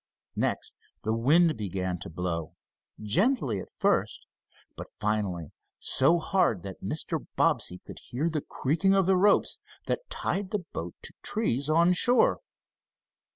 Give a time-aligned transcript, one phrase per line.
[0.35, 0.73] Next
[1.03, 2.55] the wind began to blow,
[2.99, 4.25] gently at first,
[4.75, 7.27] but finally so hard that Mr.
[7.35, 11.93] Bobbsey could hear the creaking of the ropes that tied the boat to trees on
[11.93, 12.39] shore.